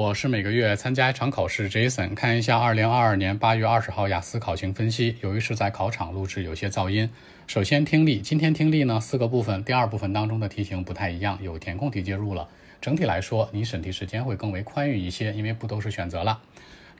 [0.00, 5.18] 我是每个月参加一场考试，Jason，看一下二零二二年八月二十号雅思考情分析。
[5.20, 7.10] 由于是在考场录制，有些噪音。
[7.46, 12.48] 首先听力，今天听力呢四个部分，第二部分当中的题型不太一样，有填空题介入了。
[12.80, 16.40] 整体来说，你审题时间会更为宽裕一些，因为不都是选择了。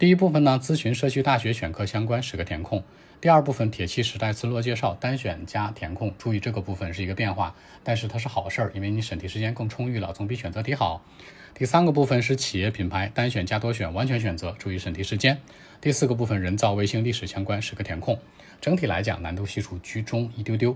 [0.00, 2.82] 第一部分呢，咨询社区大学选课相关十个填空。
[3.20, 7.54] 第二部分铁器时代自落介绍单选加填空，注意这个部分是一个变化，
[7.84, 11.04] 但是它是好事儿，因为你审题时间更充裕了，总比选择题好。
[11.52, 15.36] 第三个部分是企业品牌单选加多选完全选择，注意审题时间。
[15.82, 18.18] 第四个部分人造卫星历史相关十个填空，
[18.58, 20.74] 整体来讲难度系数居中一丢丢。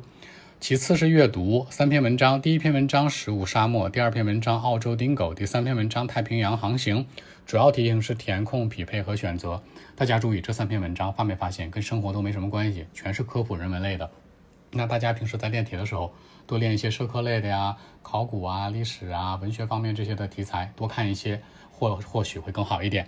[0.64, 7.06] 其次是阅读三篇文章，第一篇文章食物沙漠，第二篇文章澳洲丁狗，第三篇文章太平洋航行。
[7.45, 9.62] 主要题型是填空、匹配和选择。
[9.95, 14.10] 大家注意，这三篇文章发没发现跟生活都没什么关系，全是科普人文类的。
[14.70, 16.14] 那大家平时在练题的时候，
[16.46, 23.06] 多练一些社科类的呀、考古啊、历史啊、文学方面这些的题材，多看一些，或或许会更好一点。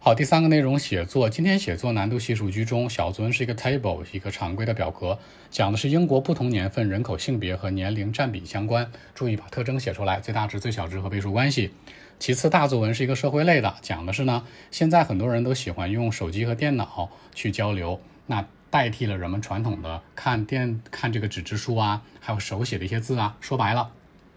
[0.00, 2.88] 好，第三个内容写作，今天写作难度系数居中。
[2.88, 5.18] 小作文是一个 table，一个常规的表格，
[5.50, 8.92] 讲的是英国不同年份人口性别和年龄占比相关。
[9.12, 11.72] 注意把特征写出来，最大值、最小值和倍数关系。
[12.20, 23.36] 其次，大作文是一个社会类的，讲的是呢，现在很多人都喜欢用手机和电脑去交流，那代替了人们传统的看电看这个纸质书啊，还有手写的一些字啊。
[23.40, 23.90] 说白了，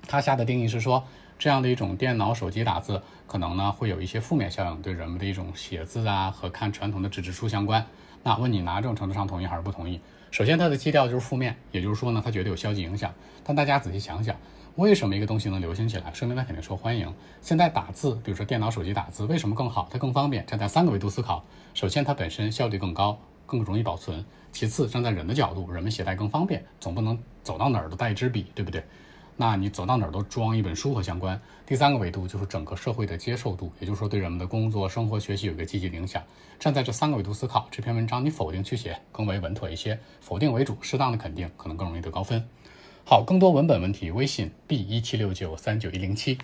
[0.08, 1.08] 他下的定义是说。
[1.42, 7.84] 这样的一种电脑、手机打字，可能呢会有一些负面效应，对人们的一种写字啊和看传统的纸质书相关。
[8.22, 10.00] 那问你哪种程度上同意还是不同意？
[10.30, 13.12] 首先，它的基调就是负面，也就是说呢，它觉得有消极影响。
[13.44, 14.36] 但大家仔细想想，
[14.76, 16.14] 为什么一个东西能流行起来？
[16.14, 17.12] 说明它肯定受欢迎。
[17.42, 19.90] 现在打字，比如说电脑、手机打字，为什么更好？
[19.92, 20.46] 它更方便。
[20.46, 23.18] 站在三个维度思考，首先它本身效率更高，
[23.48, 24.24] 更容易保存。
[24.52, 28.84] 其次，站在人的角度，人们携带更方便，总不能走到哪儿都带一支笔，对不对？
[29.38, 31.40] 那你走到哪儿都装一本书和相关。
[31.66, 36.22] 第三个维度就是整个社会的接受度，也就是说对人们的工作、生活、学习有一个积极影响。
[36.60, 42.44] 站在这三个维度思考，这篇文章你否定去写更为稳妥一些，否定为主，适当的肯定可能更容易得高分。
[43.04, 46.38] 好，更多文本问题，微信 b 一七六九三九一零七。